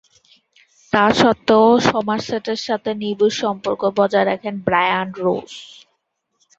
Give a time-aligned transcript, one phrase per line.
[0.93, 5.49] তাস্বত্ত্বেও সমারসেটের সাথে নিবিড় সম্পর্ক বজায় রাখেন ব্রায়ান রোজ।